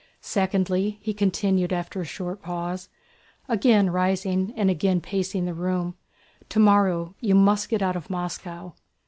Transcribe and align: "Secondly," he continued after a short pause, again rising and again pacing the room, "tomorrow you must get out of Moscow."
"Secondly," 0.19 0.97
he 1.03 1.13
continued 1.13 1.71
after 1.71 2.01
a 2.01 2.05
short 2.05 2.41
pause, 2.41 2.89
again 3.47 3.91
rising 3.91 4.51
and 4.57 4.67
again 4.67 4.99
pacing 4.99 5.45
the 5.45 5.53
room, 5.53 5.93
"tomorrow 6.49 7.13
you 7.19 7.35
must 7.35 7.69
get 7.69 7.83
out 7.83 7.95
of 7.95 8.09
Moscow." 8.09 8.73